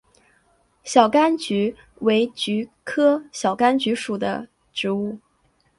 [0.83, 5.19] 小甘菊为菊科小甘菊属的植物。